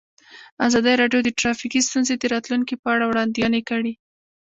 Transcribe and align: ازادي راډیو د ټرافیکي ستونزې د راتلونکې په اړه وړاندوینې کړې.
ازادي 0.67 0.93
راډیو 1.01 1.19
د 1.23 1.29
ټرافیکي 1.39 1.79
ستونزې 1.87 2.15
د 2.17 2.23
راتلونکې 2.33 2.75
په 2.81 2.87
اړه 2.95 3.05
وړاندوینې 3.07 3.61
کړې. 3.69 3.93